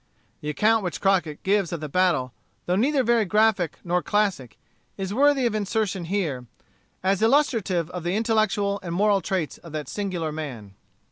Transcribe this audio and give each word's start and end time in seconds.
The 0.39 0.49
account 0.49 0.83
which 0.83 0.99
Crockett 0.99 1.43
gives 1.43 1.71
of 1.71 1.79
the 1.79 1.87
battle, 1.87 2.33
though 2.65 2.75
neither 2.75 3.03
very 3.03 3.23
graphic 3.23 3.77
nor 3.83 4.01
classic, 4.01 4.57
is 4.97 5.13
worthy 5.13 5.45
of 5.45 5.53
insertion 5.53 6.05
here, 6.05 6.47
as 7.03 7.21
illustrative 7.21 7.87
of 7.91 8.03
the 8.03 8.15
intellectual 8.15 8.79
and 8.81 8.95
moral 8.95 9.21
traits 9.21 9.59
of 9.59 9.73
that 9.73 9.87
singular 9.87 10.31
man. 10.31 10.73